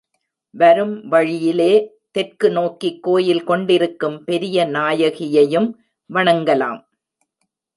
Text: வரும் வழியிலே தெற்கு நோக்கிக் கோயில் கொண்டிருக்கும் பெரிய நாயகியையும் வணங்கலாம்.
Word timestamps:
வரும் 0.53 1.07
வழியிலே 1.07 1.73
தெற்கு 2.11 2.49
நோக்கிக் 2.49 3.03
கோயில் 3.03 3.43
கொண்டிருக்கும் 3.43 4.23
பெரிய 4.23 4.65
நாயகியையும் 4.65 5.69
வணங்கலாம். 6.13 6.79